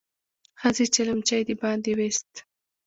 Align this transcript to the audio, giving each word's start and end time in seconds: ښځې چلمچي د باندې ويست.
ښځې 0.61 0.85
چلمچي 0.95 1.39
د 1.47 1.49
باندې 1.61 1.91
ويست. 1.97 2.33